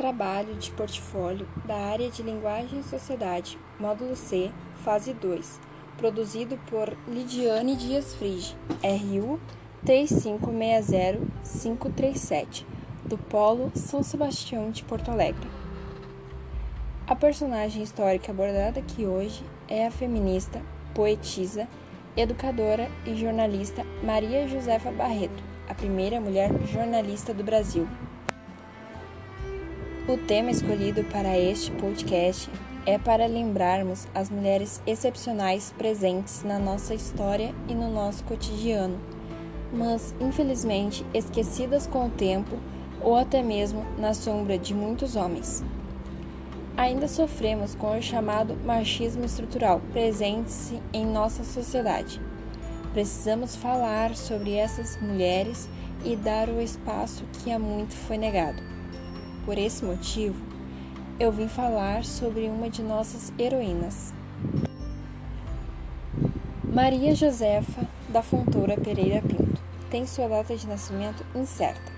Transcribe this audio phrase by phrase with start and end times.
[0.00, 4.50] trabalho de portfólio da área de Linguagem e Sociedade, módulo C,
[4.82, 5.60] fase 2,
[5.98, 9.38] produzido por Lidiane Dias Frige, RU
[9.84, 12.64] 3560537,
[13.04, 15.46] do Polo São Sebastião de Porto Alegre.
[17.06, 20.62] A personagem histórica abordada aqui hoje é a feminista,
[20.94, 21.68] poetisa,
[22.16, 27.86] educadora e jornalista Maria Josefa Barreto, a primeira mulher jornalista do Brasil.
[30.10, 32.50] O tema escolhido para este podcast
[32.84, 38.98] é para lembrarmos as mulheres excepcionais presentes na nossa história e no nosso cotidiano,
[39.72, 42.58] mas infelizmente esquecidas com o tempo
[43.00, 45.62] ou até mesmo na sombra de muitos homens.
[46.76, 52.20] Ainda sofremos com o chamado machismo estrutural presente em nossa sociedade.
[52.92, 55.68] Precisamos falar sobre essas mulheres
[56.04, 58.69] e dar o espaço que há muito foi negado.
[59.44, 60.40] Por esse motivo,
[61.18, 64.12] eu vim falar sobre uma de nossas heroínas.
[66.64, 71.90] Maria Josefa da Fontoura Pereira Pinto tem sua data de nascimento incerta.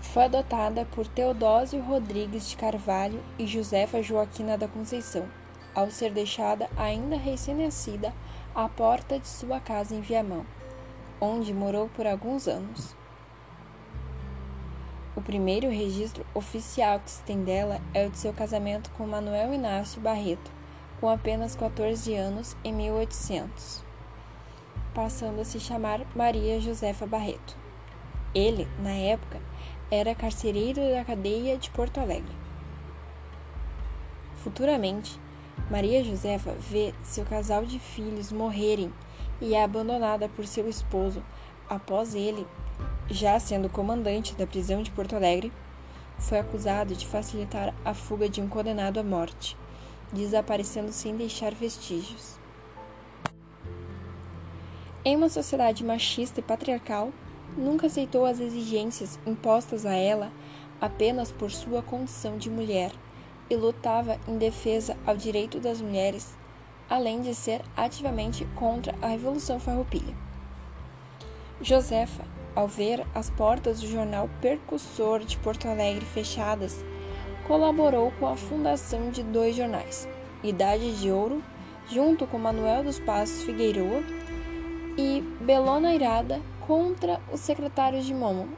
[0.00, 5.26] Foi adotada por Teodósio Rodrigues de Carvalho e Josefa Joaquina da Conceição,
[5.74, 8.12] ao ser deixada ainda recém-nascida
[8.54, 10.44] à porta de sua casa em Viamão,
[11.20, 12.99] onde morou por alguns anos.
[15.20, 19.52] O primeiro registro oficial que se tem dela é o de seu casamento com Manuel
[19.52, 20.50] Inácio Barreto,
[20.98, 23.84] com apenas 14 anos, em 1800,
[24.94, 27.54] passando a se chamar Maria Josefa Barreto.
[28.34, 29.38] Ele, na época,
[29.90, 32.34] era carcereiro da cadeia de Porto Alegre.
[34.36, 35.20] Futuramente,
[35.70, 38.90] Maria Josefa vê seu casal de filhos morrerem
[39.38, 41.22] e é abandonada por seu esposo
[41.68, 42.46] após ele
[43.10, 45.52] já sendo comandante da prisão de Porto Alegre,
[46.18, 49.56] foi acusado de facilitar a fuga de um condenado à morte,
[50.12, 52.38] desaparecendo sem deixar vestígios.
[55.04, 57.10] Em uma sociedade machista e patriarcal,
[57.56, 60.30] nunca aceitou as exigências impostas a ela
[60.80, 62.92] apenas por sua condição de mulher
[63.48, 66.36] e lutava em defesa ao direito das mulheres,
[66.88, 70.14] além de ser ativamente contra a Revolução Farroupilha.
[71.60, 72.24] Josefa
[72.54, 76.84] ao ver as portas do jornal Percussor de Porto Alegre fechadas,
[77.46, 80.06] colaborou com a fundação de dois jornais,
[80.42, 81.42] Idade de Ouro,
[81.88, 84.02] junto com Manuel dos Passos Figueiroa,
[84.96, 88.48] e Belona Irada contra os secretários de Momo,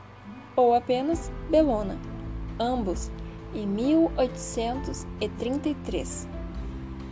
[0.55, 1.99] ou apenas Belona,
[2.59, 3.11] ambos
[3.55, 6.29] em 1833,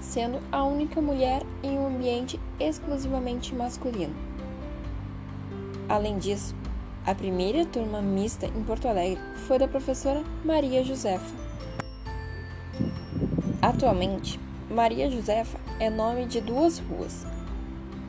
[0.01, 4.17] sendo a única mulher em um ambiente exclusivamente masculino.
[5.89, 6.57] Além disso,
[7.07, 11.35] a primeira turma mista em Porto Alegre foi da professora Maria Josefa.
[13.63, 14.39] Atualmente,
[14.71, 17.27] Maria Josefa é nome de duas ruas,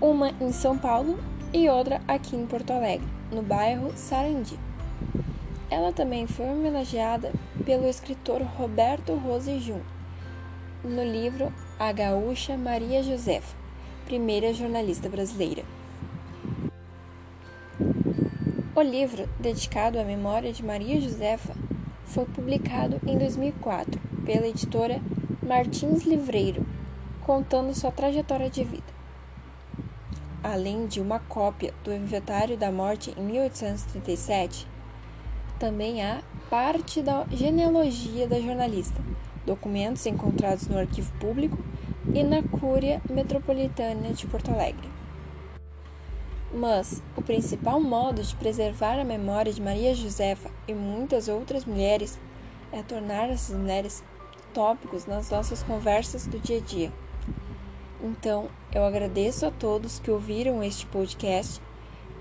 [0.01, 1.17] uma em São Paulo
[1.53, 4.59] e outra aqui em Porto Alegre, no bairro Sarandi.
[5.69, 7.31] Ela também foi homenageada
[7.65, 9.79] pelo escritor Roberto Rose Jun
[10.83, 13.55] no livro A Gaúcha Maria Josefa,
[14.05, 15.63] primeira jornalista brasileira.
[18.73, 21.53] O livro, dedicado à memória de Maria Josefa,
[22.05, 25.01] foi publicado em 2004 pela editora
[25.43, 26.65] Martins Livreiro,
[27.19, 28.93] contando sua trajetória de vida.
[30.41, 34.65] Além de uma cópia do Inventário da Morte em 1837,
[35.59, 39.01] também há parte da genealogia da jornalista,
[39.45, 41.57] documentos encontrados no Arquivo Público
[42.15, 45.00] e na Cúria Metropolitana de Porto Alegre.
[46.53, 52.19] Mas o principal modo de preservar a memória de Maria Josefa e muitas outras mulheres
[52.73, 54.03] é tornar essas mulheres
[54.53, 56.91] tópicos nas nossas conversas do dia a dia.
[58.03, 61.61] Então, eu agradeço a todos que ouviram este podcast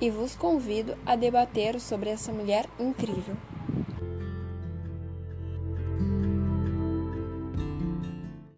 [0.01, 3.37] e vos convido a debater sobre essa mulher incrível.